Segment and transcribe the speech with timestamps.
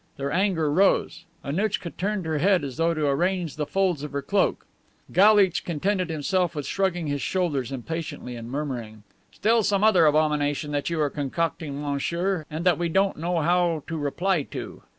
[0.17, 1.25] Their anger rose.
[1.45, 4.65] Annouchka turned her head as though to arrange the folds of her cloak.
[5.11, 10.89] Galitch contented himself with shrugging his shoulders impatiently and murmuring: "Still some other abomination that
[10.89, 14.81] you are concocting, monsieur, and that we don't know how to reply to."